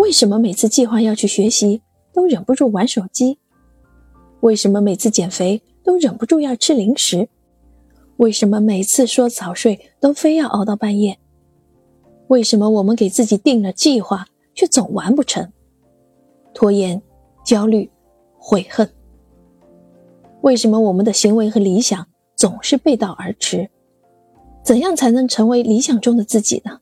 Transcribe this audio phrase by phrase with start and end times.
[0.00, 1.82] 为什么每次计划要去学习
[2.14, 3.38] 都忍不住玩手机？
[4.40, 7.28] 为什么每次减肥都忍不住要吃零食？
[8.16, 11.18] 为什么每次说早睡都非要熬到半夜？
[12.28, 15.52] 为什么我们给自己定了计划却总完不成？
[16.54, 17.02] 拖延、
[17.44, 17.90] 焦虑、
[18.38, 18.88] 悔恨。
[20.40, 23.68] 为什么我们的行为和理想总是背道而驰？
[24.64, 26.80] 怎样才能成为理想中的自己呢？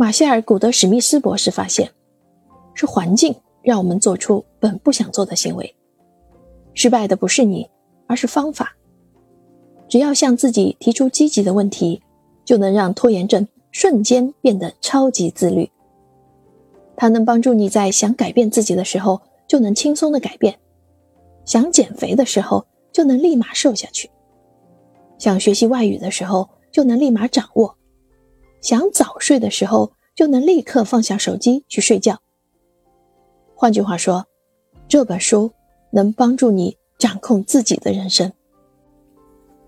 [0.00, 1.90] 马歇尔·古德史密斯博士发现，
[2.72, 5.76] 是环境让我们做出本不想做的行为。
[6.72, 7.68] 失败的不是你，
[8.06, 8.74] 而是方法。
[9.90, 12.02] 只要向自己提出积极的问题，
[12.46, 15.70] 就能让拖延症瞬间变得超级自律。
[16.96, 20.58] 它能帮助你在想改变自己的时候就能轻松的改变，
[21.44, 24.10] 想减肥的时候就能立马瘦下去，
[25.18, 27.76] 想学习外语的时候就能立马掌握。
[28.60, 32.20] 想早睡的时候，就能立刻放下手机去睡觉。
[33.54, 34.26] 换句话说，
[34.88, 35.52] 这本书
[35.92, 38.32] 能帮助你掌控自己的人生。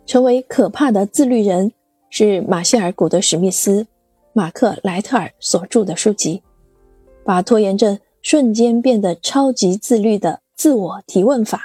[0.04, 1.72] 成为可怕的自律人
[2.10, 3.86] 是马歇尔·古德史密斯、
[4.32, 6.42] 马克·莱特尔所著的书籍，
[7.24, 11.58] 把拖延症瞬间变得超级自律的自我提问法。《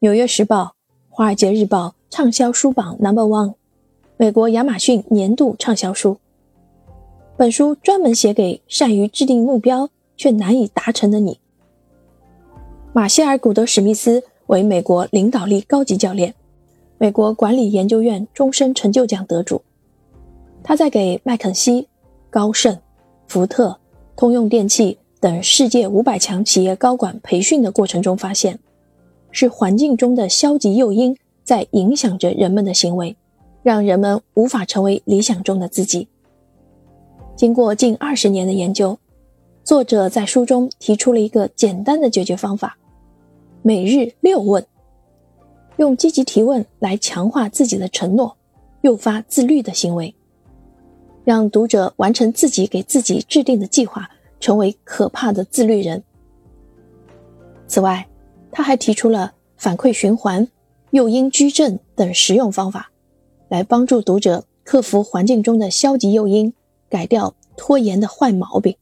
[0.00, 0.62] 纽约时报》
[1.08, 3.59] 《华尔街日报》畅销书榜 Number One。
[4.20, 6.18] 美国亚马逊年度畅销书。
[7.38, 11.40] 本书专门写给善于制定目标却难以达成的你。
[12.92, 16.34] 马歇尔·古德史密斯为美国领导力高级教练，
[16.98, 19.62] 美国管理研究院终身成就奖得主。
[20.62, 21.88] 他在给麦肯锡、
[22.28, 22.76] 高盛、
[23.26, 23.78] 福特、
[24.16, 28.58] 通用电气等世界五百强企业高管培训的过程中发现，
[29.30, 33.16] 是环境中的消极诱因在影响着人们的行为。
[33.62, 36.08] 让人们无法成为理想中的自己。
[37.36, 38.98] 经过近二十年的研究，
[39.64, 42.76] 作者在书中提出了一个简单的解决方法：
[43.62, 44.66] 每日六问，
[45.76, 48.36] 用积极提问来强化自己的承诺，
[48.82, 50.14] 诱发自律的行为，
[51.24, 56.02] 让读者完成自己给自己制定的计划，成为可怕的自律人。
[57.66, 58.06] 此外，
[58.50, 60.46] 他还提出了反馈循环、
[60.90, 62.90] 诱因矩阵等实用方法。
[63.50, 66.54] 来帮助读者克服环境中的消极诱因，
[66.88, 68.76] 改掉拖延的坏毛病，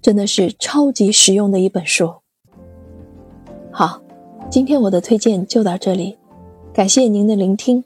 [0.00, 2.10] 真的是超级实用的一本书。
[3.70, 4.00] 好，
[4.50, 6.16] 今天我的推荐就到这里，
[6.72, 7.84] 感谢您的聆听，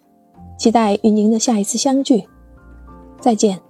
[0.57, 2.29] 期待与您的下一次相聚，
[3.21, 3.61] 再见。